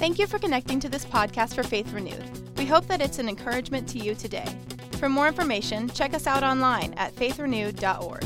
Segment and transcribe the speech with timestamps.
[0.00, 2.56] Thank you for connecting to this podcast for Faith Renewed.
[2.56, 4.50] We hope that it's an encouragement to you today.
[4.92, 8.24] For more information, check us out online at faithrenewed.org.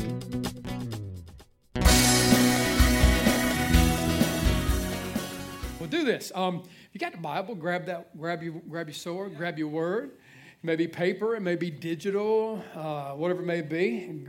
[5.81, 6.31] We'll do this.
[6.33, 10.11] Um, you got the Bible, grab that, grab your, grab your sword, grab your word.
[10.11, 14.27] It may be paper, it may be digital, uh, whatever it may be.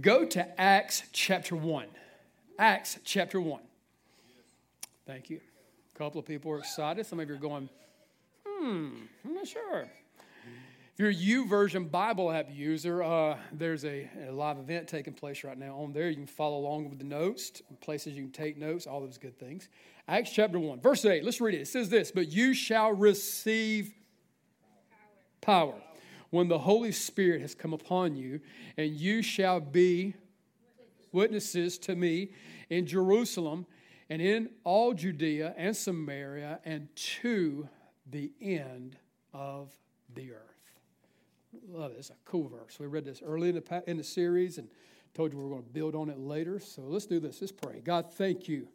[0.00, 1.86] Go to Acts chapter 1.
[2.56, 3.62] Acts chapter 1.
[5.08, 5.40] Thank you.
[5.98, 7.04] A couple of people are excited.
[7.06, 7.68] Some of you are going,
[8.46, 8.88] hmm,
[9.24, 9.80] I'm not sure.
[9.80, 15.58] If you're YouVersion Bible app user, uh, there's a, a, live event taking place right
[15.58, 16.08] now on there.
[16.08, 19.36] You can follow along with the notes, places you can take notes, all those good
[19.40, 19.68] things.
[20.06, 21.24] Acts chapter 1, verse 8.
[21.24, 21.62] Let's read it.
[21.62, 23.92] It says this But you shall receive
[25.40, 25.74] power
[26.30, 28.40] when the Holy Spirit has come upon you,
[28.76, 30.14] and you shall be
[31.10, 32.30] witnesses to me
[32.70, 33.66] in Jerusalem
[34.10, 37.68] and in all Judea and Samaria and to
[38.10, 38.96] the end
[39.32, 39.72] of
[40.14, 40.48] the earth.
[41.70, 41.96] Love it.
[41.98, 42.78] It's a cool verse.
[42.78, 44.68] We read this early in the, in the series and
[45.14, 46.60] told you we are going to build on it later.
[46.60, 47.40] So let's do this.
[47.40, 47.80] Let's pray.
[47.84, 48.68] God, thank you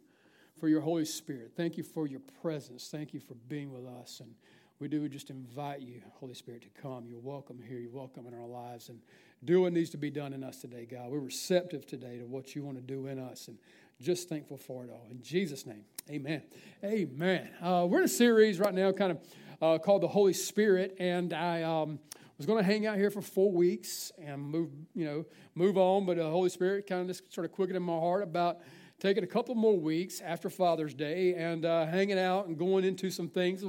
[0.58, 1.52] for your Holy Spirit.
[1.56, 2.88] Thank you for your presence.
[2.90, 4.20] Thank you for being with us.
[4.20, 4.34] And
[4.80, 7.06] we do just invite you, Holy Spirit, to come.
[7.06, 7.78] You're welcome here.
[7.78, 8.88] You're welcome in our lives.
[8.88, 9.00] And
[9.44, 11.10] do what needs to be done in us today, God.
[11.10, 13.48] We're receptive today to what you want to do in us.
[13.48, 13.58] And
[14.00, 15.06] just thankful for it all.
[15.10, 16.42] In Jesus' name, amen.
[16.84, 17.48] Amen.
[17.62, 19.18] Uh, we're in a series right now kind of
[19.62, 21.98] uh, called The Holy Spirit, and I um,
[22.36, 26.04] was going to hang out here for four weeks and move, you know, move on,
[26.04, 28.58] but the Holy Spirit kind of just sort of quickened in my heart about
[28.98, 33.10] taking a couple more weeks after Father's Day and uh, hanging out and going into
[33.10, 33.64] some things.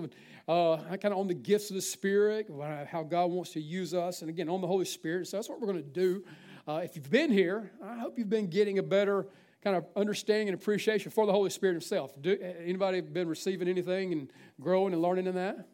[0.47, 2.47] Uh, kind of on the gifts of the Spirit,
[2.91, 5.27] how God wants to use us, and again on the Holy Spirit.
[5.27, 6.23] So that's what we're going to do.
[6.67, 9.27] Uh, if you've been here, I hope you've been getting a better
[9.65, 12.13] kind of understanding and appreciation for the Holy Spirit Himself.
[12.21, 15.67] Do, anybody been receiving anything and growing and learning in that?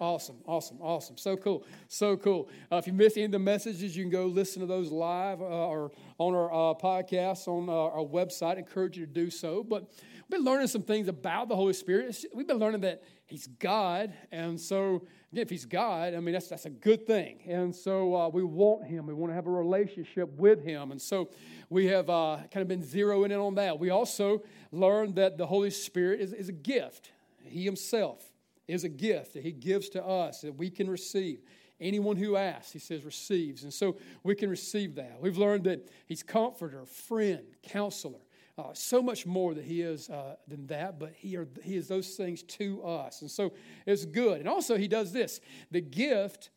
[0.00, 1.16] Awesome, awesome, awesome.
[1.16, 2.48] So cool, so cool.
[2.70, 5.40] Uh, if you miss any of the messages, you can go listen to those live
[5.40, 8.56] uh, or on our uh, podcast on uh, our website.
[8.56, 9.62] I encourage you to do so.
[9.62, 9.88] But
[10.28, 12.24] we've been learning some things about the Holy Spirit.
[12.34, 16.48] We've been learning that He's God, and so again, if He's God, I mean that's
[16.48, 17.40] that's a good thing.
[17.46, 19.06] And so uh, we want Him.
[19.06, 21.30] We want to have a relationship with Him, and so
[21.70, 23.78] we have uh, kind of been zeroing in on that.
[23.78, 27.10] We also learned that the Holy Spirit is, is a gift.
[27.42, 28.22] He Himself
[28.66, 31.40] is a gift that He gives to us that we can receive.
[31.80, 33.62] Anyone who asks, He says, receives.
[33.62, 35.18] And so we can receive that.
[35.20, 38.18] We've learned that He's comforter, friend, counselor.
[38.58, 41.86] Uh, so much more that he is uh, than that, but he, are, he is
[41.86, 43.22] those things to us.
[43.22, 43.52] And so
[43.86, 44.40] it's good.
[44.40, 46.50] And also, he does this the gift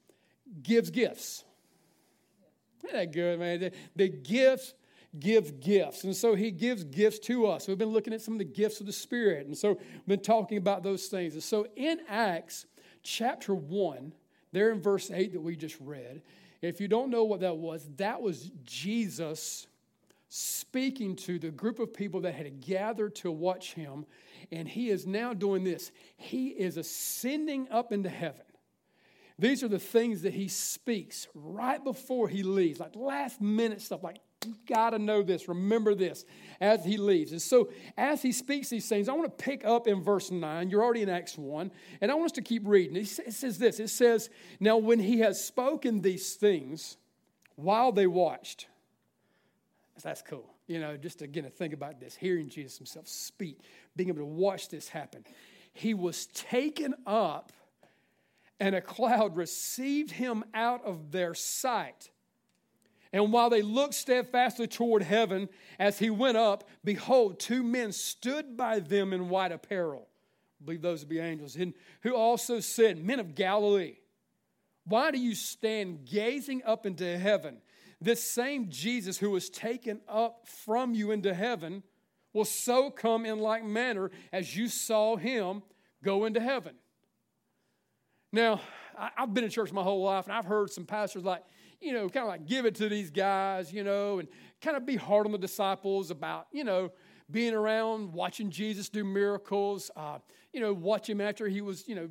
[0.63, 1.43] gives gifts.
[2.83, 3.59] Isn't that good, man?
[3.59, 4.73] The, the gift
[5.19, 6.03] give gifts.
[6.03, 7.67] And so he gives gifts to us.
[7.67, 9.45] We've been looking at some of the gifts of the Spirit.
[9.45, 11.33] And so we've been talking about those things.
[11.33, 12.65] And so in Acts
[13.03, 14.13] chapter 1,
[14.51, 16.23] there in verse 8 that we just read,
[16.61, 19.67] if you don't know what that was, that was Jesus
[20.33, 24.05] speaking to the group of people that had gathered to watch him.
[24.49, 25.91] And he is now doing this.
[26.15, 28.45] He is ascending up into heaven.
[29.37, 34.03] These are the things that he speaks right before he leaves, like last minute stuff,
[34.03, 36.23] like you got to know this, remember this
[36.61, 37.33] as he leaves.
[37.33, 40.69] And so, as he speaks these things, I want to pick up in verse 9.
[40.69, 42.95] You're already in Acts 1, and I want us to keep reading.
[42.95, 44.29] It says this It says,
[44.61, 46.95] Now, when he has spoken these things
[47.55, 48.67] while they watched,
[50.01, 50.49] that's cool.
[50.67, 53.59] You know, just again to think about this, hearing Jesus himself speak,
[53.95, 55.25] being able to watch this happen.
[55.73, 57.51] He was taken up,
[58.59, 62.09] and a cloud received him out of their sight.
[63.13, 68.55] And while they looked steadfastly toward heaven as he went up, behold, two men stood
[68.55, 70.07] by them in white apparel.
[70.61, 71.55] I believe those to be angels.
[71.55, 73.97] And who also said, Men of Galilee,
[74.85, 77.57] why do you stand gazing up into heaven?
[78.01, 81.83] This same Jesus who was taken up from you into heaven
[82.33, 85.61] will so come in like manner as you saw him
[86.03, 86.73] go into heaven.
[88.33, 88.61] Now,
[88.97, 91.43] I've been in church my whole life, and I've heard some pastors like,
[91.79, 94.27] you know, kind of like give it to these guys, you know, and
[94.61, 96.91] kind of be hard on the disciples about, you know,
[97.29, 100.19] being around, watching Jesus do miracles, uh,
[100.53, 102.09] you know, watch him after he was, you know,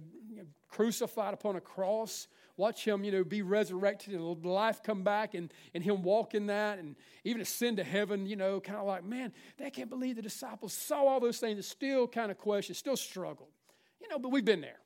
[0.68, 2.28] crucified upon a cross,
[2.60, 6.46] watch him, you know, be resurrected and life come back and, and him walk in
[6.46, 10.16] that and even ascend to heaven, you know, kind of like, man, they can't believe
[10.16, 13.48] the disciples saw all those things and still kind of question, still struggled.
[14.00, 14.78] You know, but we've been there.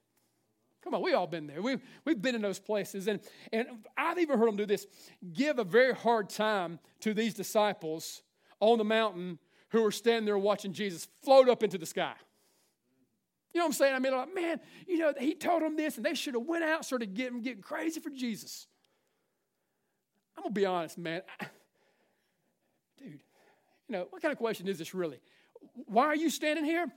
[0.82, 1.60] Come on, we all been there.
[1.60, 3.08] We've, we've been in those places.
[3.08, 3.20] And,
[3.52, 3.66] and
[3.96, 4.86] I've even heard them do this
[5.32, 8.22] give a very hard time to these disciples
[8.60, 9.38] on the mountain
[9.70, 12.14] who were standing there watching Jesus float up into the sky.
[13.54, 13.94] You know what I'm saying?
[13.94, 16.64] I mean, like, man, you know, he told them this, and they should have went
[16.64, 18.66] out, started getting getting crazy for Jesus.
[20.36, 21.22] I'm gonna be honest, man.
[22.98, 23.20] Dude,
[23.88, 25.20] you know, what kind of question is this really?
[25.86, 26.88] Why are you standing here?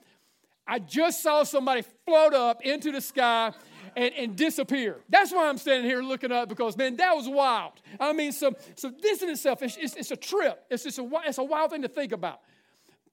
[0.68, 3.54] I just saw somebody float up into the sky
[3.96, 4.98] and, and disappear.
[5.08, 7.74] That's why I'm standing here looking up because, man, that was wild.
[8.00, 10.66] I mean, so, so this in itself, it's, it's, it's a trip.
[10.70, 12.42] It's just a, it's a wild thing to think about.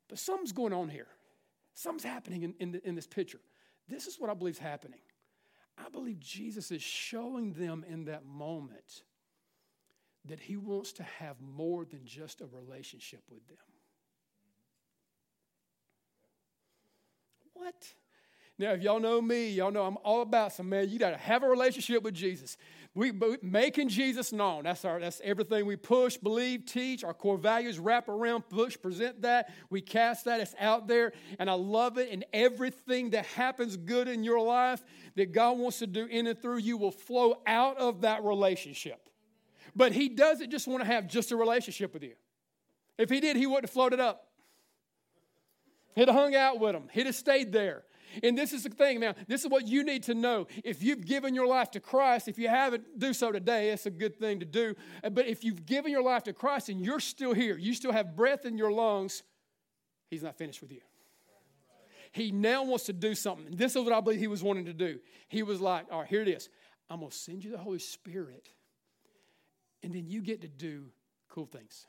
[0.09, 1.07] But something's going on here.
[1.75, 3.41] Something's happening in, in, in this picture.
[3.89, 5.01] This is what I believe is happening.
[5.77, 9.03] I believe Jesus is showing them in that moment
[10.27, 13.59] that he wants to have more than just a relationship with them.
[17.53, 17.95] What?
[18.57, 20.89] Now, if y'all know me, y'all know I'm all about some man.
[20.89, 22.57] You got to have a relationship with Jesus.
[22.95, 23.13] We
[23.43, 24.63] making Jesus known.
[24.63, 25.01] That's our.
[25.01, 27.03] That's everything we push, believe, teach.
[27.03, 29.53] Our core values wrap around, push, present that.
[29.71, 30.41] We cast that.
[30.41, 32.11] It's out there, and I love it.
[32.13, 34.85] And everything that happens good in your life
[35.17, 39.09] that God wants to do in and through you will flow out of that relationship.
[39.75, 42.15] But He doesn't just want to have just a relationship with you.
[42.99, 44.29] If He did, He wouldn't have floated up.
[45.97, 46.89] He'd have hung out with them.
[46.93, 47.83] He'd have stayed there.
[48.23, 50.47] And this is the thing now, this is what you need to know.
[50.63, 53.71] If you've given your life to Christ, if you haven't, do so today.
[53.71, 54.75] It's a good thing to do.
[55.03, 57.93] Uh, but if you've given your life to Christ and you're still here, you still
[57.93, 59.23] have breath in your lungs,
[60.11, 60.81] He's not finished with you.
[62.13, 63.57] He now wants to do something.
[63.57, 65.01] This is what I believe He was wanting to do.
[65.29, 66.49] He was like, all right, here it is.
[66.89, 68.49] I'm going to send you the Holy Spirit,
[69.83, 70.85] and then you get to do
[71.29, 71.87] cool things.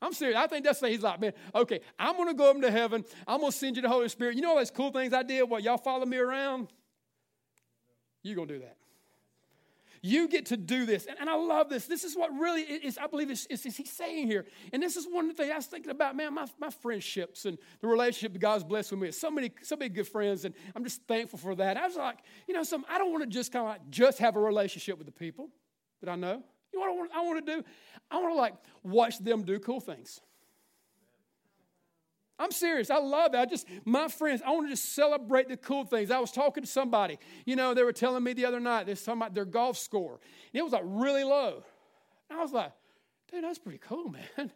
[0.00, 0.36] I'm serious.
[0.36, 0.94] I think that's the thing.
[0.94, 3.04] he's like, man, okay, I'm going to go up into heaven.
[3.26, 4.36] I'm going to send you the Holy Spirit.
[4.36, 5.42] You know all those cool things I did?
[5.44, 6.68] What, y'all follow me around?
[8.22, 8.76] You're going to do that.
[10.02, 11.06] You get to do this.
[11.06, 11.86] And, and, I love this.
[11.86, 14.44] This is what really is, I believe, is, is, is he's saying here.
[14.72, 17.44] And this is one of the things I was thinking about, man, my, my friendships
[17.44, 19.10] and the relationship that God's blessed with me.
[19.10, 21.76] So many, so many good friends, and I'm just thankful for that.
[21.76, 24.18] I was like, you know, some, I don't want to just kind of like just
[24.18, 25.48] have a relationship with the people
[26.02, 26.42] that I know.
[26.76, 27.64] You know what I want, to do?
[28.10, 30.20] I want to like watch them do cool things.
[32.38, 32.90] I'm serious.
[32.90, 33.38] I love it.
[33.38, 36.10] I just, my friends, I want to just celebrate the cool things.
[36.10, 38.94] I was talking to somebody, you know, they were telling me the other night, they're
[38.94, 40.20] talking about their golf score.
[40.52, 41.64] And it was like really low.
[42.28, 42.72] And I was like,
[43.30, 44.52] dude, that's pretty cool, man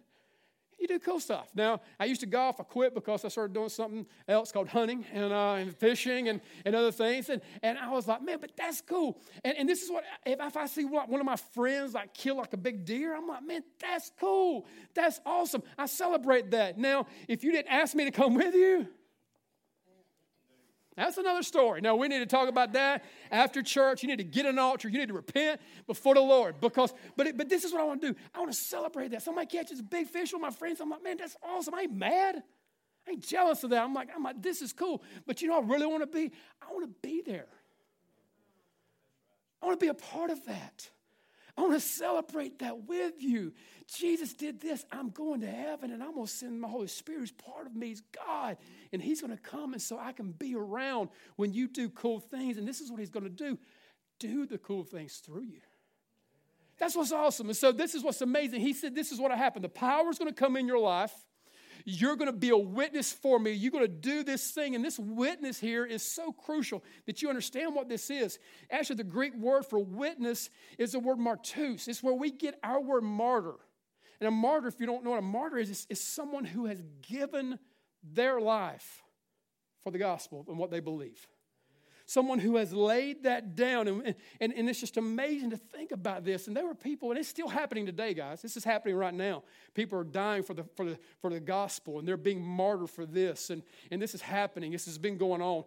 [0.81, 1.49] you do cool stuff.
[1.55, 2.61] Now, I used to golf.
[2.61, 6.41] I quit because I started doing something else called hunting and, uh, and fishing and,
[6.65, 7.29] and other things.
[7.29, 9.21] And, and I was like, man, but that's cool.
[9.45, 12.37] And, and this is what, if, if I see one of my friends like kill
[12.37, 14.67] like a big deer, I'm like, man, that's cool.
[14.95, 15.63] That's awesome.
[15.79, 16.79] I celebrate that.
[16.79, 18.89] Now, if you didn't ask me to come with you,
[20.97, 21.81] that's another story.
[21.81, 24.03] Now, we need to talk about that after church.
[24.03, 24.89] You need to get an altar.
[24.89, 26.61] You need to repent before the Lord.
[26.61, 28.19] Because, but, it, but this is what I want to do.
[28.35, 29.23] I want to celebrate that.
[29.23, 30.81] Somebody catches a big fish with my friends.
[30.81, 31.75] I'm like, man, that's awesome.
[31.75, 32.43] I ain't mad.
[33.07, 33.83] I ain't jealous of that.
[33.83, 35.03] I'm like, I'm like, this is cool.
[35.27, 36.33] But you know, I really want to be.
[36.61, 37.47] I want to be there.
[39.63, 40.91] I want to be a part of that.
[41.57, 43.53] I want to celebrate that with you.
[43.93, 44.85] Jesus did this.
[44.93, 47.75] I'm going to heaven and I'm going to send my Holy Spirit who's part of
[47.75, 47.89] me.
[47.89, 48.57] He's God.
[48.93, 52.21] And He's going to come and so I can be around when you do cool
[52.21, 52.57] things.
[52.57, 53.59] And this is what He's going to do
[54.19, 55.61] do the cool things through you.
[56.79, 57.49] That's what's awesome.
[57.49, 58.61] And so this is what's amazing.
[58.61, 59.65] He said, This is what happened.
[59.65, 61.13] The power is going to come in your life.
[61.85, 63.53] You're going to be a witness for me.
[63.53, 64.75] You're going to do this thing.
[64.75, 68.39] And this witness here is so crucial that you understand what this is.
[68.71, 71.89] Actually, the Greek word for witness is the word martus.
[71.89, 73.55] It's where we get our word martyr.
[74.21, 76.67] And a martyr, if you don't know what a martyr is, is, is someone who
[76.67, 77.59] has given
[78.03, 79.03] their life
[79.83, 81.27] for the gospel and what they believe
[82.11, 83.87] someone who has laid that down.
[83.87, 86.49] And, and, and it's just amazing to think about this.
[86.49, 88.43] And there were people, and it's still happening today, guys.
[88.43, 89.45] This is happening right now.
[89.75, 93.07] People are dying for the, for the, for the gospel, and they're being martyred for
[93.07, 93.51] this.
[93.51, 93.63] And,
[93.93, 94.73] and this is happening.
[94.73, 95.63] This has been going on.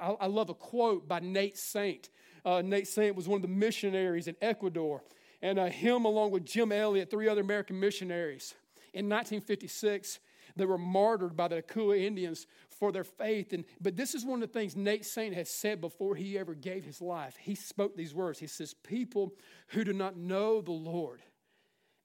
[0.00, 2.08] I, I love a quote by Nate Saint.
[2.42, 5.02] Uh, Nate Saint was one of the missionaries in Ecuador.
[5.42, 8.54] And uh, him, along with Jim Elliot, three other American missionaries,
[8.94, 10.20] in 1956,
[10.56, 12.46] they were martyred by the Auca Indians
[12.82, 13.52] for their faith.
[13.52, 16.52] And, but this is one of the things Nate Saint has said before he ever
[16.52, 17.36] gave his life.
[17.38, 18.40] He spoke these words.
[18.40, 19.34] He says, People
[19.68, 21.22] who do not know the Lord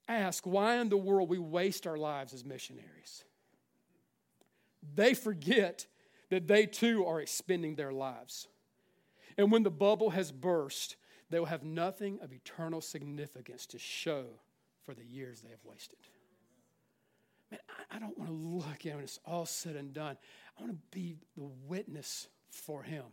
[0.07, 3.23] ask why in the world we waste our lives as missionaries.
[4.93, 5.87] They forget
[6.29, 8.47] that they too are expending their lives.
[9.35, 10.95] And when the bubble has burst,
[11.31, 14.25] they will have nothing of eternal significance to show
[14.85, 15.97] for the years they have wasted.
[17.49, 20.17] Man, I, I don't want to look at when it's all said and done.
[20.57, 23.03] I want to be the witness for him.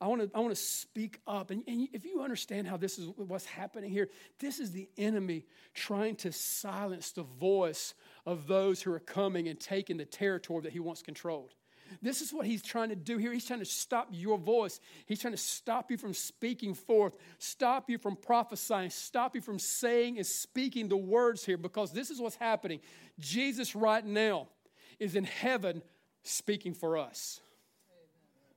[0.00, 1.50] I want to, I want to speak up.
[1.50, 5.44] And, and if you understand how this is what's happening here, this is the enemy
[5.74, 7.94] trying to silence the voice
[8.24, 11.54] of those who are coming and taking the territory that he wants controlled.
[12.00, 13.32] This is what he's trying to do here.
[13.32, 14.80] He's trying to stop your voice.
[15.04, 19.58] He's trying to stop you from speaking forth, stop you from prophesying, stop you from
[19.58, 22.80] saying and speaking the words here because this is what's happening.
[23.18, 24.48] Jesus, right now,
[24.98, 25.82] is in heaven
[26.22, 27.40] speaking for us.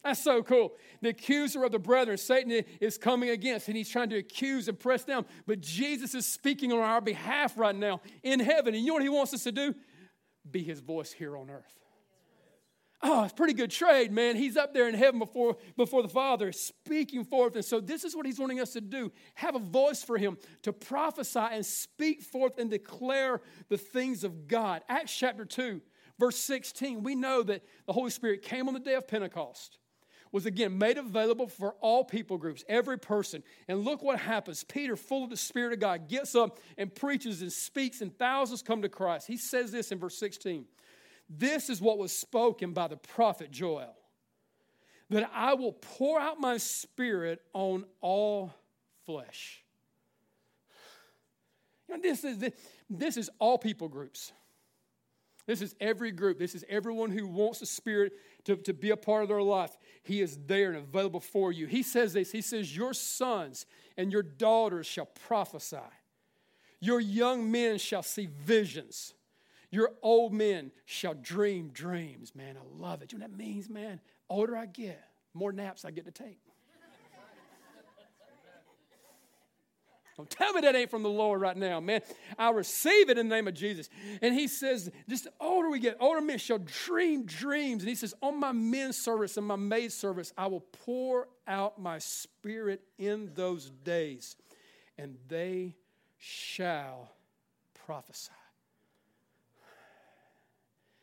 [0.06, 0.74] That's so cool.
[1.02, 4.80] The accuser of the brethren, Satan is coming against, and he's trying to accuse and
[4.80, 5.26] press down.
[5.48, 8.76] But Jesus is speaking on our behalf right now in heaven.
[8.76, 9.74] And you know what he wants us to do?
[10.50, 11.80] Be his voice here on earth.
[13.02, 14.36] Oh, it's pretty good trade, man.
[14.36, 17.56] He's up there in heaven before, before the Father, speaking forth.
[17.56, 20.38] And so, this is what he's wanting us to do have a voice for him,
[20.62, 24.82] to prophesy and speak forth and declare the things of God.
[24.88, 25.82] Acts chapter 2,
[26.20, 29.78] verse 16, we know that the Holy Spirit came on the day of Pentecost
[30.36, 33.42] was again made available for all people groups, every person.
[33.70, 34.66] And look what happens.
[34.66, 38.62] Peter, full of the Spirit of God, gets up and preaches and speaks, and thousands
[38.62, 39.28] come to Christ.
[39.28, 40.66] He says this in verse 16
[41.30, 43.96] This is what was spoken by the prophet Joel
[45.10, 48.54] that I will pour out my Spirit on all
[49.06, 49.64] flesh.
[51.88, 52.44] You know, this is,
[52.90, 54.34] this is all people groups.
[55.46, 56.40] This is every group.
[56.40, 58.14] This is everyone who wants the Spirit
[58.46, 59.78] to, to be a part of their life.
[60.04, 61.68] He is there and available for you.
[61.68, 63.66] He says this He says, Your sons
[63.98, 65.78] and your daughters shall prophesy,
[66.80, 69.14] your young men shall see visions.
[69.72, 72.34] Your old men shall dream dreams.
[72.34, 73.12] Man, I love it.
[73.12, 74.00] You know what that means, man?
[74.30, 76.40] Older I get, more naps I get to take.
[80.18, 82.02] Don't tell me that ain't from the Lord right now, man.
[82.40, 83.90] I receive it in the name of Jesus.
[84.22, 87.84] And he says, just the older we get, older men shall dream dreams.
[87.84, 91.82] And he says, on my men's service and my maid service, I will pour out
[91.82, 94.38] my spirit in those days,
[94.98, 95.76] and they
[96.18, 97.12] shall
[97.86, 98.32] prophesy.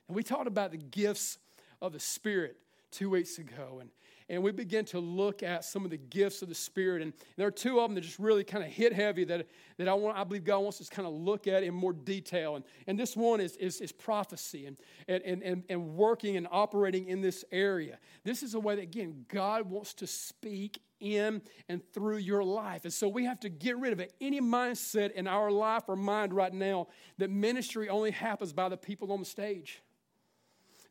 [0.09, 1.39] And we talked about the gifts
[1.81, 2.57] of the Spirit
[2.91, 3.79] two weeks ago.
[3.81, 3.91] And
[4.33, 7.03] and we begin to look at some of the gifts of the Spirit.
[7.03, 9.47] And there are two of them that just really kind of hit heavy that,
[9.77, 11.93] that I, want, I believe God wants us to kind of look at in more
[11.93, 12.57] detail.
[12.57, 17.09] And, and this one is, is, is prophecy and, and, and, and working and operating
[17.09, 17.99] in this area.
[18.25, 22.85] This is a way that, again, God wants to speak in and through your life.
[22.85, 24.15] And so we have to get rid of it.
[24.19, 26.87] Any mindset in our life or mind right now
[27.19, 29.83] that ministry only happens by the people on the stage.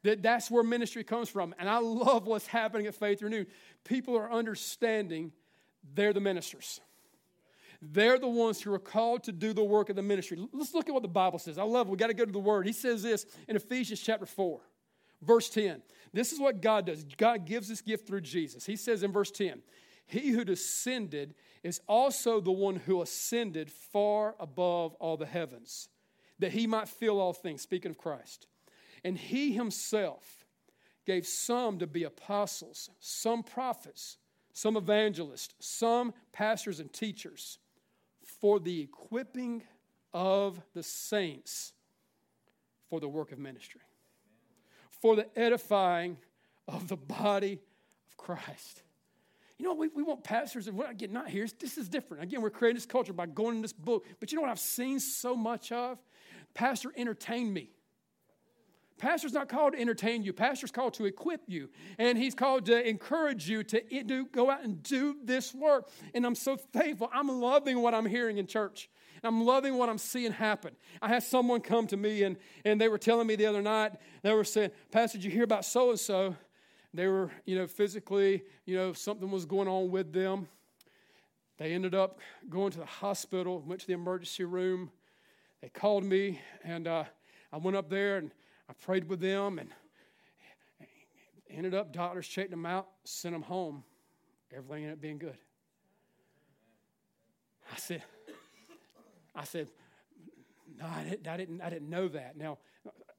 [0.04, 1.54] That that's where ministry comes from.
[1.60, 3.48] And I love what's happening at Faith Renewed.
[3.84, 5.32] People are understanding
[5.94, 6.80] they're the ministers.
[7.82, 10.38] They're the ones who are called to do the work of the ministry.
[10.54, 11.58] Let's look at what the Bible says.
[11.58, 11.92] I love it.
[11.92, 12.68] We got to go to the word.
[12.68, 14.60] He says this in Ephesians chapter 4,
[15.24, 15.82] verse 10.
[16.14, 17.04] This is what God does.
[17.18, 18.66] God gives this gift through Jesus.
[18.66, 19.64] He says in verse 10,
[20.06, 25.90] He who descended is also the one who ascended far above all the heavens,
[26.38, 27.62] that he might fill all things.
[27.62, 28.46] Speaking of Christ.
[29.04, 30.46] And he himself
[31.06, 34.18] gave some to be apostles, some prophets,
[34.54, 37.58] some evangelists, some pastors and teachers
[38.40, 39.64] for the equipping
[40.14, 41.74] of the saints
[42.90, 43.82] for the work of ministry,
[44.90, 46.18] for the edifying
[46.68, 47.60] of the body
[48.10, 48.84] of Christ.
[49.58, 52.24] You know, we, we want pastors, and again, not here, this is different.
[52.24, 54.06] Again, we're creating this culture by going in this book.
[54.20, 56.00] But you know what I've seen so much of?
[56.54, 57.70] Pastor, entertain me.
[59.02, 60.32] Pastor's not called to entertain you.
[60.32, 61.70] Pastor's called to equip you.
[61.98, 65.90] And he's called to encourage you to go out and do this work.
[66.14, 67.10] And I'm so thankful.
[67.12, 68.92] I'm loving what I'm hearing in church.
[69.24, 70.76] I'm loving what I'm seeing happen.
[71.02, 73.94] I had someone come to me and, and they were telling me the other night,
[74.22, 76.36] they were saying, Pastor, did you hear about so and so?
[76.94, 80.48] They were, you know, physically, you know, something was going on with them.
[81.58, 84.92] They ended up going to the hospital, went to the emergency room.
[85.62, 87.06] They called me, and uh,
[87.52, 88.32] I went up there and
[88.72, 89.70] I prayed with them and
[91.50, 93.84] ended up, doctors checked them out, sent them home.
[94.50, 95.36] Everything ended up being good.
[97.70, 98.02] I said,
[99.36, 99.68] I said,
[100.80, 102.38] no, I didn't, I didn't, I didn't know that.
[102.38, 102.60] Now,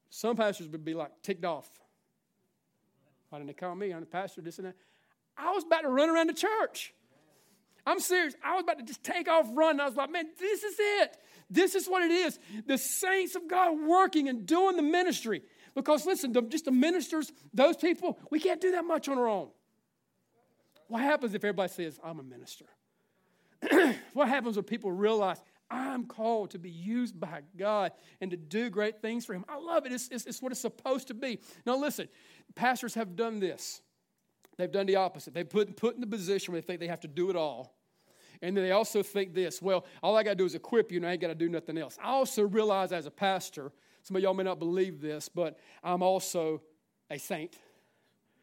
[0.09, 1.69] some pastors would be like ticked off.
[3.29, 3.93] Why didn't they call me?
[3.93, 4.77] I'm the pastor, this and that.
[5.37, 6.95] I was about to run around the church.
[7.87, 8.35] I'm serious.
[8.45, 9.81] I was about to just take off running.
[9.81, 11.17] I was like, man, this is it.
[11.51, 12.39] This is what it is.
[12.67, 15.43] The saints of God working and doing the ministry.
[15.75, 19.49] Because listen, just the ministers, those people, we can't do that much on our own.
[20.89, 22.67] What happens if everybody says, I'm a minister?
[24.13, 28.69] what happens when people realize I'm called to be used by God and to do
[28.69, 29.45] great things for Him?
[29.49, 29.93] I love it.
[29.93, 31.41] It's, it's, it's what it's supposed to be.
[31.65, 32.09] Now, listen,
[32.55, 33.81] pastors have done this.
[34.57, 35.35] They've done the opposite.
[35.35, 37.75] They've put, put in the position where they think they have to do it all.
[38.43, 40.99] And then they also think this well, all I got to do is equip you,
[40.99, 41.97] and I ain't got to do nothing else.
[42.03, 46.03] I also realize as a pastor, some of y'all may not believe this, but I'm
[46.03, 46.61] also
[47.09, 47.57] a saint.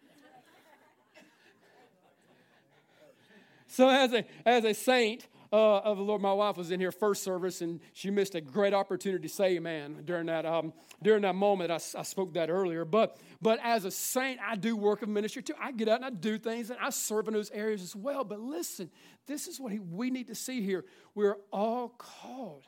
[3.67, 6.21] so, as a, as a saint, uh, of the Lord.
[6.21, 9.55] My wife was in here first service, and she missed a great opportunity to say
[9.55, 11.71] amen during that, um, during that moment.
[11.71, 12.85] I, I spoke that earlier.
[12.85, 15.55] But, but as a saint, I do work of ministry too.
[15.61, 18.23] I get out and I do things, and I serve in those areas as well.
[18.23, 18.89] But listen,
[19.27, 20.85] this is what we need to see here.
[21.15, 22.63] We're all called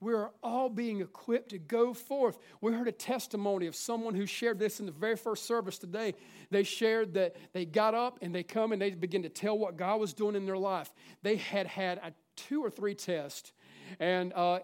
[0.00, 2.38] we're all being equipped to go forth.
[2.60, 6.14] We heard a testimony of someone who shared this in the very first service today.
[6.50, 9.76] They shared that they got up and they come and they begin to tell what
[9.76, 10.92] God was doing in their life.
[11.22, 13.52] They had had a two or three tests
[13.98, 14.60] and uh,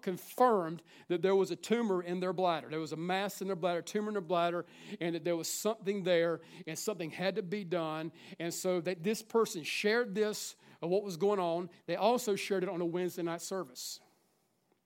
[0.00, 2.68] confirmed that there was a tumor in their bladder.
[2.70, 4.64] There was a mass in their bladder, tumor in their bladder,
[5.00, 8.10] and that there was something there, and something had to be done.
[8.40, 11.68] And so that this person shared this of what was going on.
[11.86, 14.00] They also shared it on a Wednesday night service.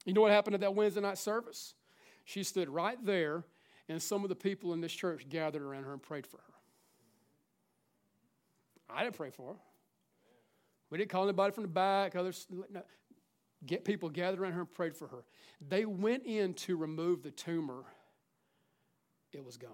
[0.04, 1.74] You know what happened at that Wednesday night service?
[2.24, 3.44] She stood right there,
[3.88, 6.52] and some of the people in this church gathered around her and prayed for her.
[8.90, 9.58] I didn't pray for her.
[10.90, 12.14] We didn't call anybody from the back.
[12.14, 12.82] Others, no.
[13.64, 15.24] get people gathered around her and prayed for her.
[15.66, 17.84] They went in to remove the tumor.
[19.32, 19.70] It was gone.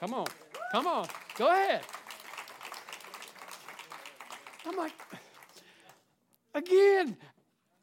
[0.00, 0.26] Come on,
[0.72, 1.82] come on, go ahead.
[4.66, 4.92] I'm like,
[6.54, 7.16] again,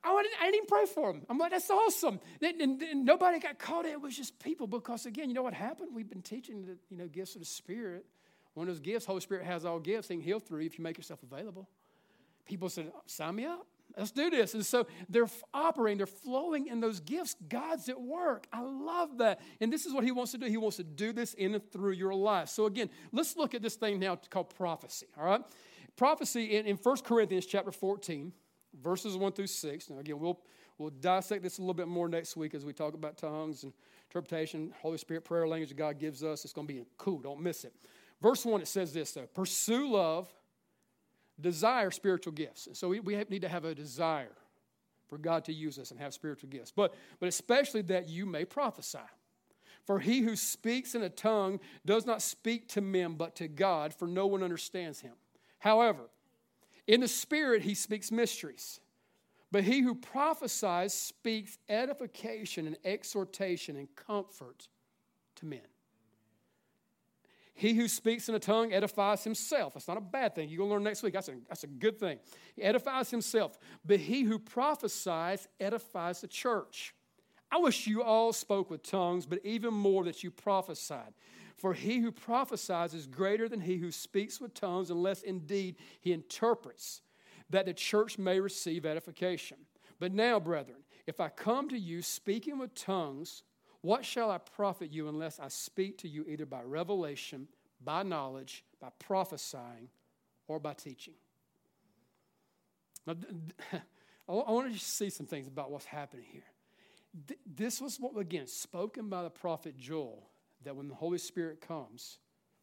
[0.05, 1.23] Oh, I didn't, I didn't even pray for them.
[1.29, 2.19] I'm like, that's awesome.
[2.41, 3.85] And, and, and, nobody got caught.
[3.85, 5.89] It was just people because, again, you know what happened?
[5.93, 8.05] We've been teaching the you know, gifts of the Spirit.
[8.53, 10.07] One of those gifts, Holy Spirit has all gifts.
[10.07, 11.67] He can heal through you if you make yourself available.
[12.45, 13.65] People said, sign me up.
[13.97, 14.53] Let's do this.
[14.53, 17.35] And so they're operating, they're flowing in those gifts.
[17.47, 18.45] God's at work.
[18.51, 19.39] I love that.
[19.61, 20.47] And this is what He wants to do.
[20.47, 22.49] He wants to do this in and through your life.
[22.49, 25.07] So again, let's look at this thing now called prophecy.
[25.17, 25.41] All right?
[25.95, 28.33] Prophecy in, in 1 Corinthians chapter 14
[28.81, 29.89] verses 1 through 6.
[29.89, 30.39] Now, again, we'll,
[30.77, 33.73] we'll dissect this a little bit more next week as we talk about tongues and
[34.09, 36.43] interpretation, Holy Spirit prayer language that God gives us.
[36.43, 37.19] It's going to be cool.
[37.19, 37.73] Don't miss it.
[38.21, 40.33] Verse 1, it says this, though Pursue love,
[41.39, 42.67] desire spiritual gifts.
[42.73, 44.31] so we, we need to have a desire
[45.07, 48.45] for God to use us and have spiritual gifts, but, but especially that you may
[48.45, 48.99] prophesy.
[49.85, 53.93] For he who speaks in a tongue does not speak to men, but to God,
[53.93, 55.13] for no one understands him.
[55.59, 56.09] However,
[56.87, 58.79] in the Spirit, he speaks mysteries.
[59.51, 64.67] But he who prophesies speaks edification and exhortation and comfort
[65.35, 65.61] to men.
[67.53, 69.73] He who speaks in a tongue edifies himself.
[69.73, 70.49] That's not a bad thing.
[70.49, 71.13] You're going to learn next week.
[71.13, 72.19] That's a, that's a good thing.
[72.53, 73.57] He edifies himself.
[73.85, 76.93] But he who prophesies edifies the church.
[77.49, 81.13] I wish you all spoke with tongues, but even more that you prophesied.
[81.57, 86.11] For he who prophesies is greater than he who speaks with tongues, unless indeed he
[86.11, 87.01] interprets,
[87.49, 89.57] that the church may receive edification.
[89.99, 93.43] But now, brethren, if I come to you speaking with tongues,
[93.81, 97.47] what shall I profit you unless I speak to you either by revelation,
[97.83, 99.89] by knowledge, by prophesying,
[100.47, 101.13] or by teaching?
[103.07, 103.15] Now,
[104.27, 106.43] I want to see some things about what's happening here.
[107.45, 110.27] This was what, again, spoken by the prophet Joel
[110.63, 112.19] that when the Holy Spirit comes,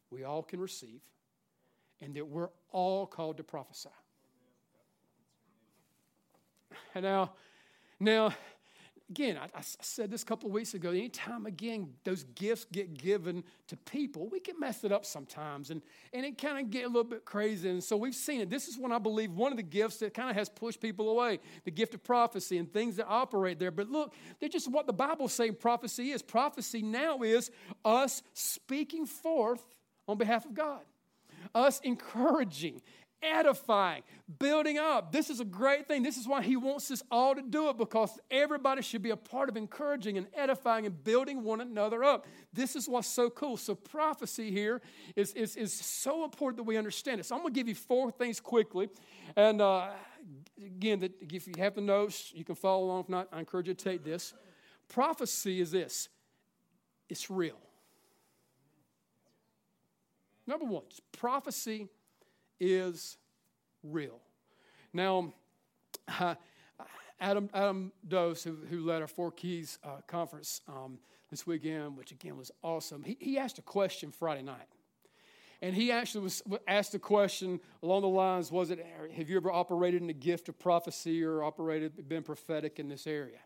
[0.09, 1.01] we all can receive,
[2.01, 3.89] and that we're all called to prophesy.
[6.95, 7.33] And now,
[7.99, 8.33] now,
[9.13, 10.89] again, I, I, said this a couple of weeks ago.
[10.89, 15.83] Anytime, again, those gifts get given to people, we can mess it up sometimes and,
[16.13, 17.69] and it kind of get a little bit crazy.
[17.69, 18.49] And so we've seen it.
[18.49, 21.11] This is when I believe one of the gifts that kind of has pushed people
[21.11, 23.69] away the gift of prophecy and things that operate there.
[23.69, 26.23] But look, they're just what the Bible saying prophecy is.
[26.23, 27.51] Prophecy now is
[27.85, 29.63] us speaking forth
[30.07, 30.81] on behalf of God,
[31.53, 32.81] us encouraging
[33.23, 34.03] edifying,
[34.39, 35.11] building up.
[35.11, 36.03] This is a great thing.
[36.03, 39.17] This is why he wants us all to do it because everybody should be a
[39.17, 42.25] part of encouraging and edifying and building one another up.
[42.51, 43.57] This is what's so cool.
[43.57, 44.81] So, prophecy here
[45.15, 47.25] is, is, is so important that we understand it.
[47.25, 48.89] So, I'm going to give you four things quickly.
[49.35, 49.87] And uh,
[50.63, 53.01] again, that if you have the notes, you can follow along.
[53.01, 54.33] If not, I encourage you to take this.
[54.89, 56.09] Prophecy is this
[57.09, 57.57] it's real.
[60.45, 61.87] Number one, prophecy
[62.63, 63.17] is
[63.83, 64.19] real.
[64.93, 65.33] Now,
[66.19, 66.35] uh,
[67.19, 70.99] Adam, Adam Dose, who, who led our Four Keys uh, conference um,
[71.29, 74.67] this weekend, which again was awesome, he, he asked a question Friday night.
[75.61, 79.49] And he actually was asked a question along the lines Was it, have you ever
[79.49, 83.39] operated in the gift of prophecy or operated, been prophetic in this area?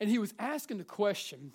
[0.00, 1.52] And he was asking the question,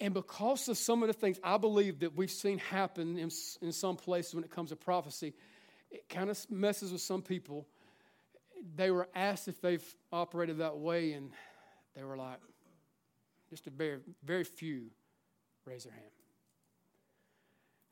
[0.00, 3.30] and because of some of the things I believe that we've seen happen in,
[3.60, 5.34] in some places when it comes to prophecy,
[5.92, 7.66] it kind of messes with some people.
[8.76, 11.30] They were asked if they've operated that way, and
[11.94, 12.38] they were like,
[13.50, 14.86] just a very, very few
[15.66, 16.06] raise their hand.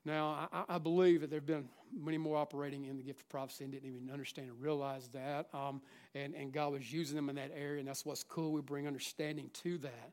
[0.06, 3.28] Now, I, I, believe that there have been many more operating in the gift of
[3.28, 5.48] prophecy and didn't even understand and realize that.
[5.52, 5.82] Um,
[6.14, 8.52] and, and God was using them in that area, and that's what's cool.
[8.52, 10.12] We bring understanding to that.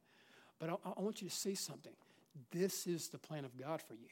[0.60, 1.93] But I, I want you to see something.
[2.52, 4.10] This is the plan of God for you.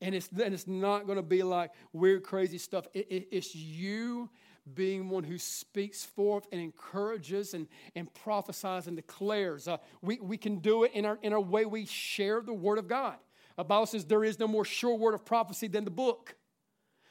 [0.00, 2.86] And it's, and it's not going to be like weird, crazy stuff.
[2.94, 4.30] It, it, it's you
[4.74, 9.68] being one who speaks forth and encourages and, and prophesies and declares.
[9.68, 12.78] Uh, we, we can do it in our, in our way we share the Word
[12.78, 13.16] of God.
[13.56, 16.34] The Bible says there is no more sure word of prophecy than the book.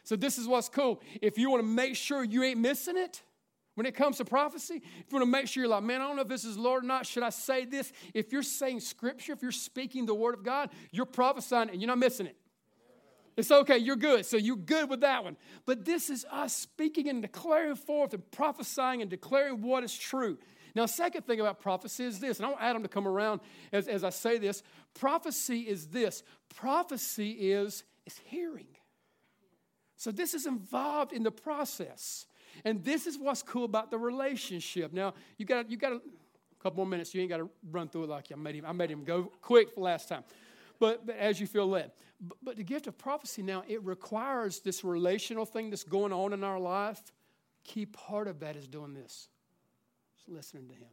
[0.03, 0.99] So this is what's cool.
[1.21, 3.21] If you want to make sure you ain't missing it,
[3.75, 6.07] when it comes to prophecy, if you want to make sure you're like, man, I
[6.07, 7.93] don't know if this is Lord or not, should I say this?
[8.15, 11.87] If you're saying scripture, if you're speaking the word of God, you're prophesying and you're
[11.87, 12.35] not missing it.
[13.37, 14.25] It's okay, you're good.
[14.25, 15.37] So you're good with that one.
[15.65, 20.37] But this is us speaking and declaring forth and prophesying and declaring what is true.
[20.75, 23.87] Now, second thing about prophecy is this, and I want Adam to come around as,
[23.87, 24.61] as I say this.
[24.93, 26.23] Prophecy is this
[26.55, 28.67] prophecy is, is hearing.
[29.95, 32.25] So this is involved in the process.
[32.65, 34.91] And this is what's cool about the relationship.
[34.93, 36.01] Now, you got you got a
[36.61, 37.13] couple more minutes.
[37.13, 38.65] You ain't got to run through it like I made him.
[38.65, 40.23] I made him go quick for last time
[40.79, 41.91] but, but as you feel led.
[42.21, 46.33] But, but the gift of prophecy now, it requires this relational thing that's going on
[46.33, 47.01] in our life.
[47.63, 49.27] Key part of that is doing this,
[50.15, 50.87] just listening to Him.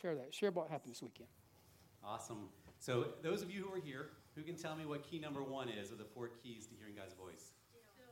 [0.00, 0.34] Share that.
[0.34, 1.28] Share what happened this weekend.
[2.04, 2.48] Awesome.
[2.78, 5.68] So, those of you who are here, who can tell me what key number one
[5.68, 7.52] is of the four keys to hearing God's voice?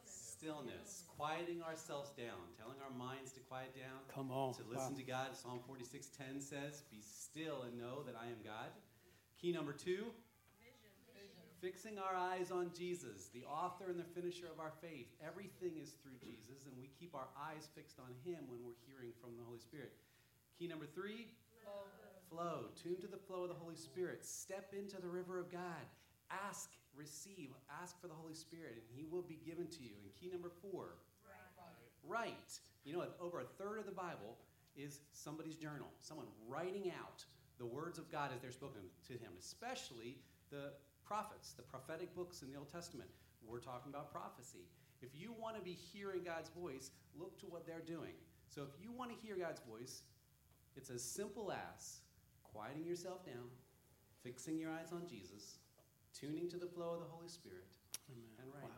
[0.04, 3.98] Stillness, quieting ourselves down, telling our minds to quiet down.
[4.14, 4.54] Come on.
[4.54, 4.98] To listen wow.
[4.98, 5.36] to God.
[5.36, 8.70] Psalm 46:10 says, "Be still and know that I am God."
[9.40, 10.06] Key number two,
[11.60, 15.12] fixing our eyes on Jesus, the author and the finisher of our faith.
[15.20, 19.12] Everything is through Jesus, and we keep our eyes fixed on Him when we're hearing
[19.20, 19.92] from the Holy Spirit.
[20.58, 21.28] Key number three
[21.60, 21.84] flow.
[22.32, 22.58] flow.
[22.76, 24.24] Tune to the flow of the Holy Spirit.
[24.24, 25.84] Step into the river of God.
[26.32, 30.00] Ask, receive, ask for the Holy Spirit, and He will be given to you.
[30.00, 30.96] And key number four
[32.08, 32.32] write.
[32.32, 32.52] write.
[32.84, 34.40] You know, over a third of the Bible
[34.76, 37.24] is somebody's journal, someone writing out
[37.58, 40.16] the words of God as they're spoken to him, especially
[40.50, 40.72] the
[41.10, 43.10] prophets, the prophetic books in the Old Testament.
[43.44, 44.62] We're talking about prophecy.
[45.02, 48.14] If you want to be hearing God's voice, look to what they're doing.
[48.48, 50.02] So if you want to hear God's voice,
[50.76, 51.98] it's as simple as
[52.44, 53.50] quieting yourself down,
[54.22, 55.56] fixing your eyes on Jesus,
[56.14, 57.66] tuning to the flow of the Holy Spirit,
[58.08, 58.30] Amen.
[58.38, 58.70] and write.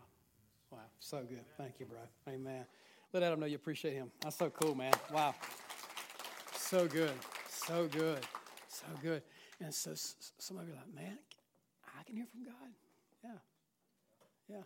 [0.71, 0.79] Wow.
[0.79, 0.88] Wow.
[1.01, 1.45] So good.
[1.59, 1.99] Thank you, bro.
[2.33, 2.64] Amen.
[3.12, 4.11] Let Adam know you appreciate him.
[4.23, 4.95] That's so cool, man.
[5.12, 5.35] Wow.
[6.57, 7.12] So good.
[7.51, 8.21] So good.
[8.68, 9.23] So good.
[9.61, 9.92] And so
[10.38, 11.18] some of you are like, man,
[12.03, 12.73] I can hear from God.
[13.23, 14.57] Yeah.
[14.57, 14.62] Yeah.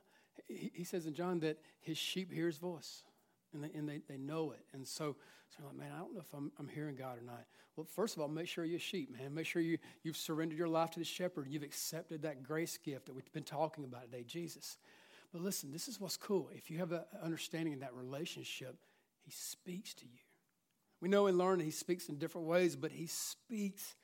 [0.49, 3.03] He, he says in John that his sheep hear his voice
[3.53, 4.65] and they, and they, they know it.
[4.73, 5.17] And so,
[5.51, 7.45] so like, man, I don't know if I'm, I'm hearing God or not.
[7.77, 9.35] Well, first of all, make sure you're a sheep, man.
[9.35, 11.49] Make sure you, you've surrendered your life to the shepherd.
[11.51, 14.79] You've accepted that grace gift that we've been talking about today, Jesus.
[15.31, 16.49] But listen, this is what's cool.
[16.55, 18.77] If you have an understanding of that relationship,
[19.23, 20.21] he speaks to you.
[21.03, 23.95] We know and learn he speaks in different ways, but he speaks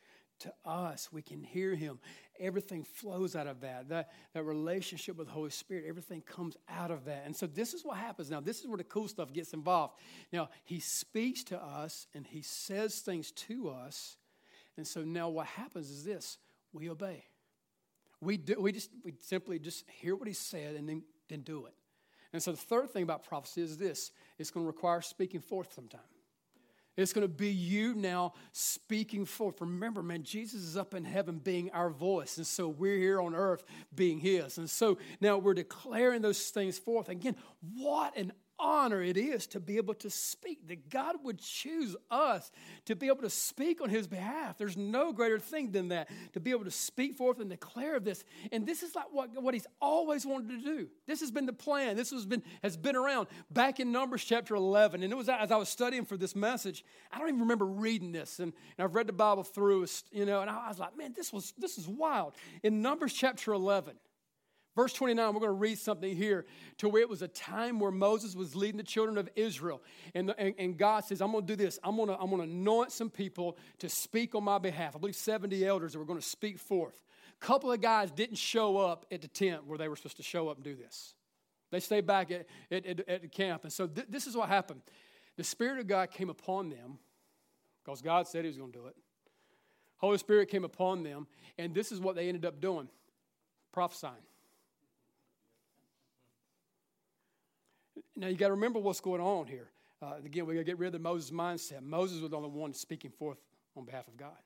[0.40, 1.09] to us.
[1.11, 2.01] We can hear him.
[2.42, 3.88] Everything flows out of that.
[3.88, 7.22] That, that relationship with the Holy Spirit, everything comes out of that.
[7.24, 8.31] And so this is what happens.
[8.31, 9.94] Now, this is where the cool stuff gets involved.
[10.33, 14.16] Now, he speaks to us and he says things to us.
[14.76, 16.38] And so now what happens is this
[16.72, 17.24] we obey.
[18.20, 21.66] We, do, we just we simply just hear what he said and then, then do
[21.66, 21.74] it.
[22.33, 25.72] And so the third thing about prophecy is this it's going to require speaking forth
[25.74, 26.00] sometime.
[26.96, 29.61] It's going to be you now speaking forth.
[29.61, 32.37] Remember, man, Jesus is up in heaven being our voice.
[32.37, 34.59] And so we're here on earth being his.
[34.59, 37.09] And so now we're declaring those things forth.
[37.09, 37.37] Again,
[37.74, 42.51] what an honor it is to be able to speak, that God would choose us
[42.87, 44.57] to be able to speak on His behalf.
[44.57, 48.25] There's no greater thing than that, to be able to speak forth and declare this.
[48.53, 50.88] And this is like what, what He's always wanted to do.
[51.07, 51.96] This has been the plan.
[51.96, 55.03] This has been, has been around back in Numbers chapter 11.
[55.03, 58.12] And it was as I was studying for this message, I don't even remember reading
[58.12, 58.38] this.
[58.38, 61.33] And, and I've read the Bible through, you know, and I was like, man, this,
[61.33, 62.35] was, this is wild.
[62.62, 63.94] In Numbers chapter 11,
[64.74, 66.46] Verse 29, we're going to read something here
[66.78, 69.82] to where it was a time where Moses was leading the children of Israel.
[70.14, 71.78] And, the, and, and, God says, I'm going to do this.
[71.85, 74.96] I'm going to, I'm going to anoint some people to speak on my behalf.
[74.96, 77.02] I believe 70 elders that were going to speak forth.
[77.40, 80.22] A couple of guys didn't show up at the tent where they were supposed to
[80.22, 81.14] show up and do this.
[81.70, 83.64] They stayed back at, at, at, at the camp.
[83.64, 84.80] And so th- this is what happened.
[85.37, 86.98] The Spirit of God came upon them
[87.85, 88.96] because God said He was going to do it.
[89.98, 91.26] Holy Spirit came upon them.
[91.58, 92.88] And this is what they ended up doing
[93.72, 94.14] prophesying.
[98.16, 99.70] Now you got to remember what's going on here.
[100.03, 101.83] Uh, again, we got to get rid of the Moses mindset.
[101.83, 103.38] Moses was the only one speaking forth
[103.77, 104.37] on behalf of God.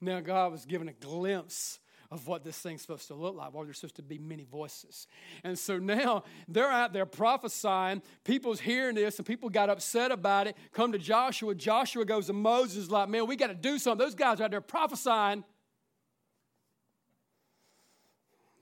[0.00, 3.52] Now God was given a glimpse of what this thing's supposed to look like.
[3.52, 5.08] Well, there's supposed to be many voices.
[5.42, 8.02] And so now they're out there prophesying.
[8.22, 10.56] People's hearing this, and people got upset about it.
[10.72, 11.54] Come to Joshua.
[11.54, 14.04] Joshua goes to Moses, like, man, we got to do something.
[14.04, 15.44] Those guys are out there prophesying.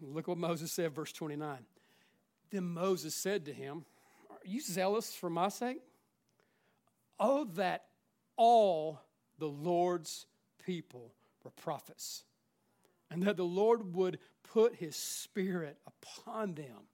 [0.01, 1.59] Look what Moses said, verse 29.
[2.52, 3.84] Then Moses said to him,
[4.30, 5.80] Are you zealous for my sake?
[7.18, 7.86] Oh, that
[8.36, 9.00] all
[9.38, 10.26] the Lord's
[10.64, 12.24] people were prophets,
[13.10, 14.18] and that the Lord would
[14.52, 16.88] put his spirit upon them.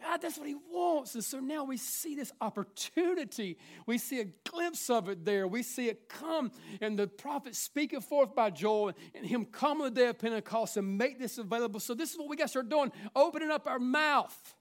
[0.00, 1.16] God, that's what he wants.
[1.16, 3.58] And so now we see this opportunity.
[3.84, 5.48] We see a glimpse of it there.
[5.48, 9.92] We see it come, and the prophet speaking forth by Joel, and him come on
[9.92, 11.80] the day of Pentecost and make this available.
[11.80, 14.54] So this is what we got to start doing opening up our mouth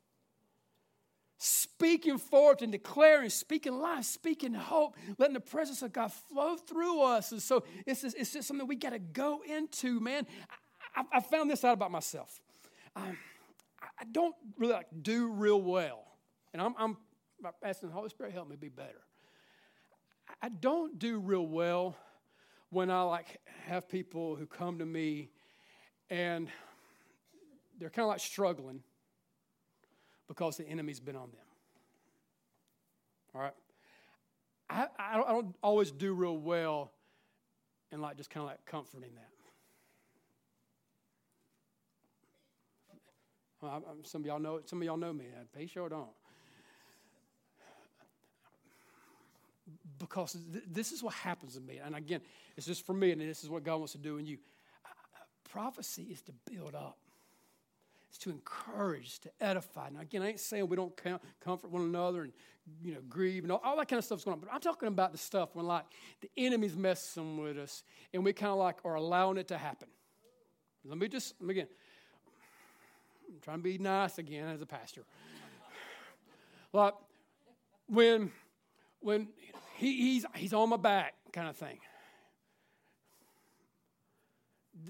[1.38, 7.02] speaking forth and declaring, speaking life, speaking hope, letting the presence of God flow through
[7.02, 7.32] us.
[7.32, 10.26] And so it's just, it's just something we got to go into, man.
[10.95, 12.41] I, I, found this out about myself.
[12.95, 13.17] Um,
[14.00, 16.04] I don't really like do real well,
[16.54, 16.97] and I'm, I'm
[17.63, 19.02] asking the Holy Spirit help me be better.
[20.41, 21.95] I don't do real well
[22.69, 25.30] when I like have people who come to me
[26.10, 26.50] and
[27.80, 28.82] they're kind of like struggling
[30.28, 31.46] because the enemy's been on them.
[33.36, 33.54] All right?
[34.70, 36.92] I, I, don't, always do real well
[37.92, 39.30] in like just kind of like comforting that.
[43.62, 45.26] Well, some of y'all know some of y'all know me.
[45.34, 46.10] Uh, Pay sure don't.
[49.98, 51.80] Because th- this is what happens to me.
[51.84, 52.22] And again,
[52.56, 54.38] it's just for me, and this is what God wants to do in you.
[55.50, 56.98] prophecy is to build up.
[58.10, 59.89] It's to encourage, to edify.
[59.89, 60.93] Now, again, I ain't saying we don't
[61.43, 62.34] comfort one another and
[62.82, 65.12] you know grieve and all, that kind of stuff's going on, but I'm talking about
[65.12, 65.86] the stuff when like
[66.22, 69.88] the enemy's messing with us and we kind of like are allowing it to happen.
[70.86, 71.67] Let me just again.
[73.30, 75.04] I'm trying to be nice again as a pastor.
[76.72, 76.93] like
[77.88, 78.32] when
[79.02, 79.28] when
[79.76, 81.80] he, he's he's on my back kind of thing.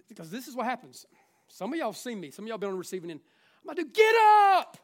[0.07, 1.05] Because this is what happens.
[1.47, 2.31] Some of y'all have seen me.
[2.31, 3.21] Some of y'all been on receiving end.
[3.61, 4.15] I'm going to get
[4.55, 4.77] up.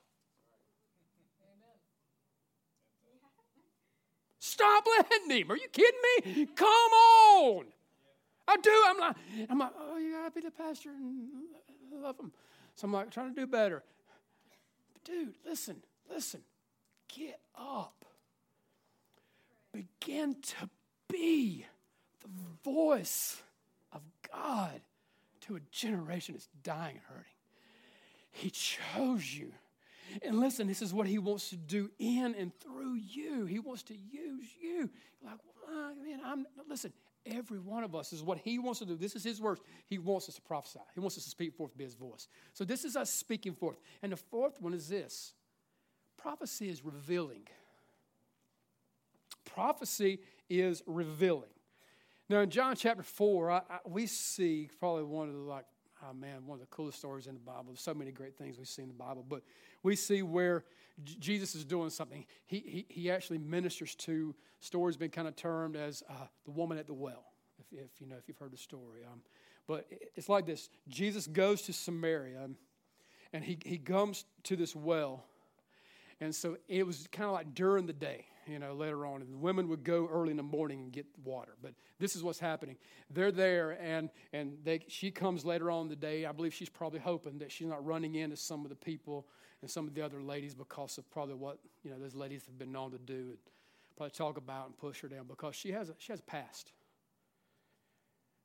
[4.40, 5.52] Stop letting him.
[5.52, 6.46] Are you kidding me?
[6.56, 7.66] Come on.
[8.48, 8.84] I do.
[8.88, 9.16] I'm like,
[9.50, 11.30] I'm like, oh, you gotta be the pastor and
[11.92, 12.32] love him.
[12.76, 13.84] So I'm like trying to do better.
[14.94, 15.78] But dude, listen,
[16.14, 16.42] listen.
[17.08, 18.06] Get up.
[19.72, 20.70] Begin to
[21.10, 21.66] be
[22.22, 22.30] the
[22.64, 23.42] voice
[23.92, 24.82] of God
[25.48, 27.32] to a generation that's dying and hurting.
[28.32, 29.52] He chose you.
[30.22, 33.46] And listen, this is what he wants to do in and through you.
[33.46, 34.90] He wants to use you.
[35.22, 36.94] You're like, well, man, I'm listen,
[37.26, 38.96] every one of us is what he wants to do.
[38.96, 39.62] This is his words.
[39.86, 40.80] He wants us to prophesy.
[40.94, 42.28] He wants us to speak forth his voice.
[42.54, 43.78] So this is us speaking forth.
[44.02, 45.34] And the fourth one is this.
[46.18, 47.48] Prophecy is revealing.
[49.46, 51.50] Prophecy is revealing.
[52.30, 55.66] Now, in John chapter 4, I, I, we see probably one of the, like,
[56.04, 57.66] oh man, one of the coolest stories in the Bible.
[57.68, 59.42] There's so many great things we see in the Bible, but
[59.84, 60.64] we see where
[61.04, 62.26] Jesus is doing something.
[62.46, 66.14] He, he, he actually ministers to stories been kind of termed as uh,
[66.46, 67.26] the woman at the well,
[67.60, 69.02] if, if, you know, if you've heard the story.
[69.12, 69.22] Um,
[69.68, 72.50] but it's like this Jesus goes to Samaria,
[73.34, 75.26] and he, he comes to this well.
[76.22, 79.22] And so it was kind of like during the day you know, later on.
[79.22, 81.56] And the women would go early in the morning and get water.
[81.62, 82.78] But this is what's happening.
[83.10, 86.26] They're there, and, and they, she comes later on the day.
[86.26, 89.28] I believe she's probably hoping that she's not running into some of the people
[89.62, 92.58] and some of the other ladies because of probably what, you know, those ladies have
[92.58, 93.38] been known to do and
[93.96, 96.72] probably talk about and push her down because she has a, she has a past.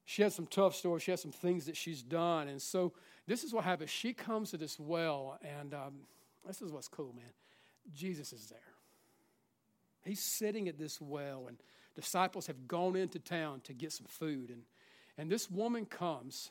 [0.04, 1.02] She has some tough stories.
[1.02, 2.48] She has some things that she's done.
[2.48, 2.94] And so
[3.26, 3.90] this is what happens.
[3.90, 5.94] She comes to this well, and um,
[6.46, 7.32] this is what's cool, man.
[7.94, 8.58] Jesus is there.
[10.08, 11.58] He's sitting at this well, and
[11.94, 14.48] disciples have gone into town to get some food.
[14.48, 14.62] And,
[15.18, 16.50] and this woman comes,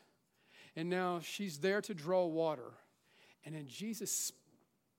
[0.76, 2.72] and now she's there to draw water.
[3.46, 4.32] And then Jesus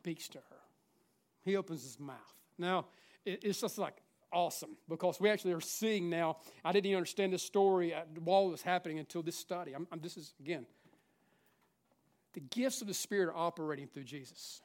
[0.00, 0.56] speaks to her.
[1.44, 2.16] He opens his mouth.
[2.58, 2.86] Now,
[3.24, 3.94] it, it's just like
[4.32, 6.38] awesome because we actually are seeing now.
[6.64, 9.72] I didn't even understand this story uh, while it was happening until this study.
[9.72, 10.66] I'm, I'm, this is, again,
[12.32, 14.62] the gifts of the Spirit are operating through Jesus.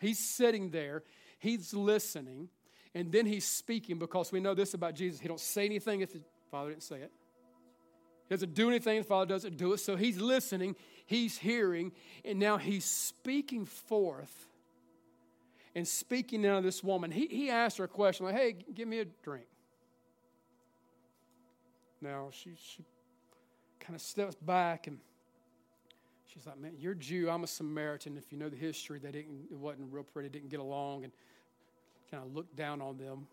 [0.00, 1.02] He's sitting there,
[1.38, 2.48] he's listening,
[2.94, 5.20] and then he's speaking because we know this about Jesus.
[5.20, 6.20] He don't say anything if the
[6.50, 7.12] Father didn't say it.
[8.28, 9.78] He doesn't do anything if the Father doesn't do it.
[9.78, 11.92] So he's listening, he's hearing,
[12.24, 14.48] and now he's speaking forth
[15.74, 17.10] and speaking now to this woman.
[17.10, 19.46] He, he asked her a question like, hey, give me a drink.
[22.00, 22.84] Now she, she
[23.80, 24.98] kind of steps back and
[26.32, 28.18] She's like, man, you're Jew, I'm a Samaritan.
[28.18, 31.12] If you know the history, they didn't, it wasn't real pretty, didn't get along, and
[32.10, 33.26] kind of looked down on them.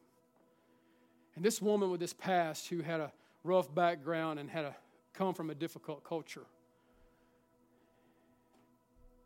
[1.36, 3.12] And this woman with this past who had a
[3.44, 4.76] rough background and had a,
[5.14, 6.46] come from a difficult culture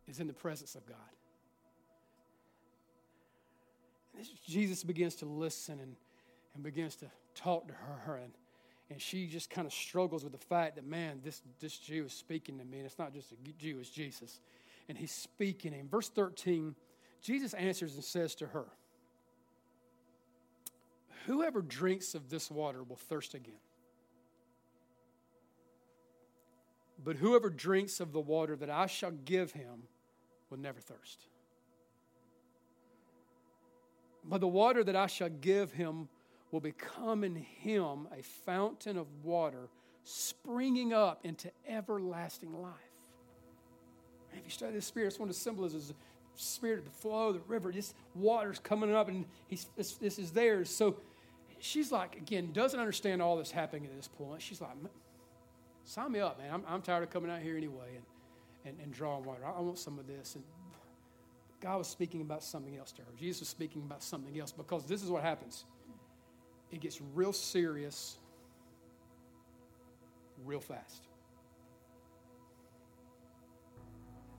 [0.07, 0.97] is in the presence of God.
[4.17, 5.95] And Jesus begins to listen and,
[6.55, 8.33] and begins to talk to her, and,
[8.89, 12.13] and she just kind of struggles with the fact that, man, this, this Jew is
[12.13, 14.41] speaking to me, and it's not just a Jew, it's Jesus.
[14.89, 15.73] And he's speaking.
[15.73, 16.75] In verse 13,
[17.21, 18.65] Jesus answers and says to her,
[21.25, 23.59] Whoever drinks of this water will thirst again.
[27.03, 29.83] But whoever drinks of the water that I shall give him
[30.49, 31.27] will never thirst.
[34.25, 36.09] But the water that I shall give him
[36.51, 39.69] will become in him a fountain of water
[40.03, 42.73] springing up into everlasting life.
[44.33, 45.95] if you study the Spirit, it's one of the symbolisms the
[46.35, 50.69] Spirit, the flow, the river, just water's coming up, and he's, this, this is theirs.
[50.69, 50.97] So
[51.59, 54.41] she's like, again, doesn't understand all that's happening at this point.
[54.41, 54.71] She's like,
[55.83, 56.53] sign me up, man.
[56.53, 58.05] I'm, I'm tired of coming out here anyway and,
[58.65, 59.45] and, and drawing water.
[59.45, 60.35] I, I want some of this.
[60.35, 60.43] And
[61.61, 63.07] God was speaking about something else to her.
[63.17, 65.65] Jesus was speaking about something else because this is what happens
[66.71, 68.19] it gets real serious
[70.45, 71.07] real fast.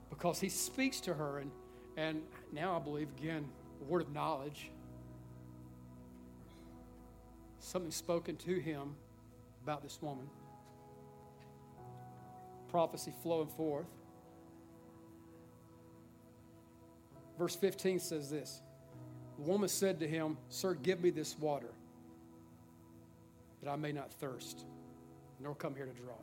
[0.09, 1.51] Because he speaks to her, and,
[1.97, 3.47] and now I believe, again,
[3.81, 4.71] a word of knowledge,
[7.71, 8.93] something spoken to him
[9.63, 10.27] about this woman,
[12.69, 13.85] prophecy flowing forth.
[17.39, 18.61] Verse 15 says this
[19.37, 21.71] The woman said to him, Sir, give me this water
[23.63, 24.65] that I may not thirst,
[25.39, 26.15] nor come here to draw.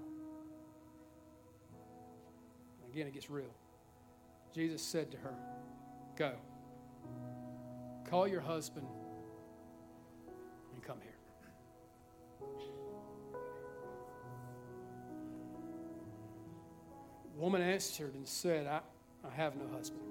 [2.92, 3.54] Again, it gets real.
[4.54, 5.34] Jesus said to her,
[6.18, 6.34] Go,
[8.04, 8.87] call your husband
[17.38, 18.81] The woman answered and said, I,
[19.24, 20.03] I have no husband.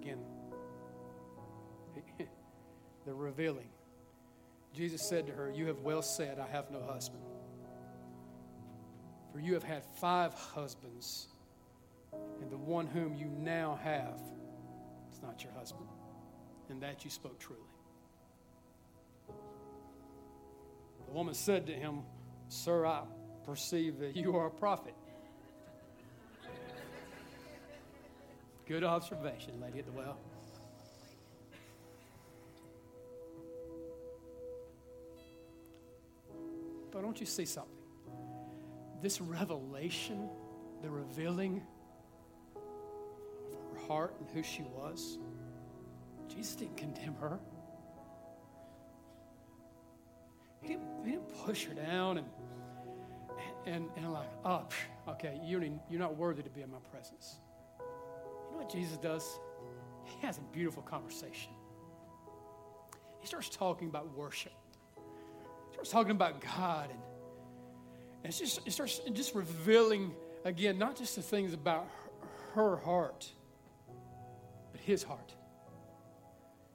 [0.00, 0.20] Again,
[3.04, 3.66] the revealing.
[4.72, 7.24] Jesus said to her, You have well said, I have no husband.
[9.32, 11.26] For you have had five husbands,
[12.40, 14.20] and the one whom you now have
[15.12, 15.88] is not your husband.
[16.70, 17.60] And that you spoke truly.
[19.26, 22.02] The woman said to him,
[22.46, 23.02] Sir, I
[23.44, 24.94] perceive that you are a prophet.
[28.68, 30.18] Good observation, lady at the well.
[36.92, 37.72] But don't you see something?
[39.00, 40.28] This revelation,
[40.82, 41.62] the revealing
[42.56, 45.16] of her heart and who she was,
[46.28, 47.38] Jesus didn't condemn her.
[50.60, 52.26] He didn't, he didn't push her down and,
[53.64, 54.66] and, and like, oh,
[55.08, 57.36] okay, you're, you're not worthy to be in my presence.
[58.58, 59.38] Know what Jesus does?
[60.02, 61.52] He has a beautiful conversation.
[63.20, 64.52] He starts talking about worship
[65.68, 66.98] He starts talking about God and,
[68.24, 70.12] and it's just, it starts just revealing
[70.44, 71.86] again, not just the things about
[72.54, 73.30] her, her heart,
[74.72, 75.32] but his heart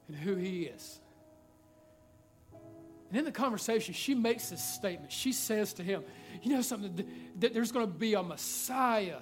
[0.08, 1.00] and who he is.
[3.10, 5.12] And in the conversation, she makes this statement.
[5.12, 6.02] She says to him,
[6.42, 7.06] You know something?
[7.40, 9.18] That there's going to be a Messiah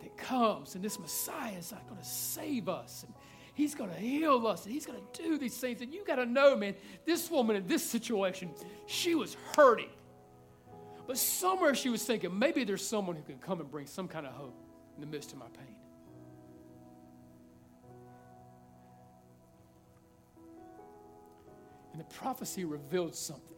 [0.00, 3.04] that comes, and this Messiah is not going to save us.
[3.04, 3.14] And
[3.54, 5.82] He's going to heal us and He's going to do these things.
[5.82, 8.50] And you got to know, man, this woman in this situation,
[8.86, 9.90] she was hurting.
[11.06, 14.26] But somewhere she was thinking, maybe there's someone who can come and bring some kind
[14.26, 14.56] of hope
[14.94, 15.76] in the midst of my pain.
[21.92, 23.56] And the prophecy revealed something.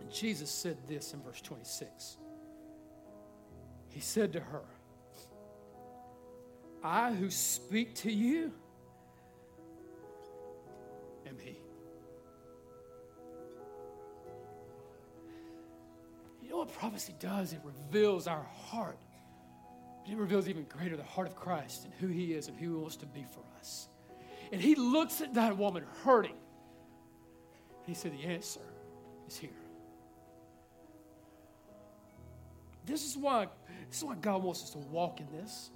[0.00, 2.16] And Jesus said this in verse 26.
[3.88, 4.62] He said to her,
[6.82, 8.52] I who speak to you
[11.26, 11.58] am He.
[16.42, 17.52] You know what prophecy does?
[17.52, 18.98] It reveals our heart.
[20.04, 22.70] But it reveals even greater the heart of Christ and who He is and who
[22.70, 23.88] He wants to be for us.
[24.52, 26.36] And He looks at that woman hurting.
[27.86, 28.60] He said, The answer
[29.26, 29.50] is here.
[32.86, 33.48] This is why,
[33.88, 35.70] this is why God wants us to walk in this.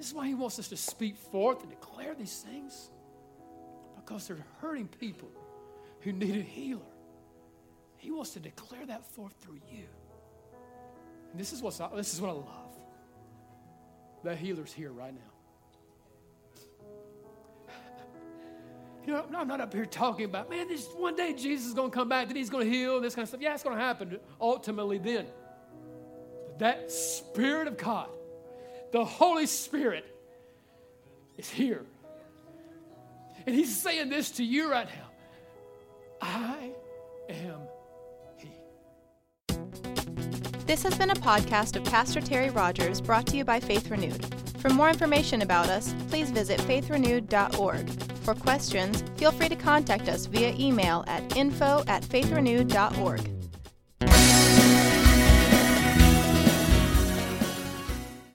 [0.00, 2.88] This is why he wants us to speak forth and declare these things.
[3.96, 5.28] Because they're hurting people
[6.00, 6.80] who need a healer.
[7.98, 9.84] He wants to declare that forth through you.
[11.30, 12.80] And this is, what's, this is what I love.
[14.24, 15.20] the healer's here right now.
[19.06, 21.90] You know, I'm not up here talking about, man, this one day Jesus is going
[21.90, 23.42] to come back, then he's going to heal, and this kind of stuff.
[23.42, 25.26] Yeah, it's going to happen ultimately then.
[26.46, 28.08] But that Spirit of God,
[28.92, 30.04] the Holy Spirit,
[31.38, 31.84] is here.
[33.46, 35.08] And he's saying this to you right now
[36.20, 36.72] I
[37.28, 37.60] am
[38.36, 38.50] He.
[40.66, 44.26] This has been a podcast of Pastor Terry Rogers brought to you by Faith Renewed.
[44.58, 47.90] For more information about us, please visit faithrenewed.org.
[48.18, 53.30] For questions, feel free to contact us via email at info at faithrenewed.org.